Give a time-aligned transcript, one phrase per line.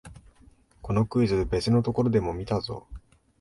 [0.81, 2.87] このクイズ、別のところでも見たぞ